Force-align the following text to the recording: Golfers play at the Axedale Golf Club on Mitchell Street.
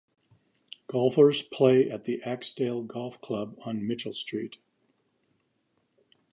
Golfers 0.87 1.43
play 1.43 1.87
at 1.87 2.05
the 2.05 2.23
Axedale 2.25 2.81
Golf 2.87 3.21
Club 3.21 3.59
on 3.65 3.85
Mitchell 3.87 4.13
Street. 4.13 4.57